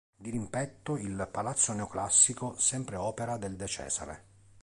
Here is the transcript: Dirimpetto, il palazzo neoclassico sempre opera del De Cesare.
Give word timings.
Dirimpetto, 0.17 0.97
il 0.97 1.27
palazzo 1.31 1.73
neoclassico 1.73 2.55
sempre 2.57 2.95
opera 2.95 3.37
del 3.37 3.55
De 3.55 3.67
Cesare. 3.67 4.23